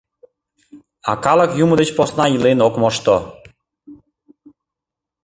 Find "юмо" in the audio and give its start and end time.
1.63-1.73